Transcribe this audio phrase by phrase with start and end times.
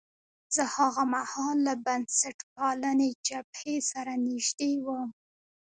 [0.55, 5.09] زه هاغه مهال له بنسټپالنې جبهې سره نژدې وم.